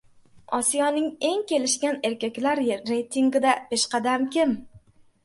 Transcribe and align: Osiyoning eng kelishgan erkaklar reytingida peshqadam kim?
Osiyoning 0.59 1.09
eng 1.27 1.43
kelishgan 1.51 1.99
erkaklar 2.09 2.63
reytingida 2.91 3.53
peshqadam 3.73 4.27
kim? 4.39 4.57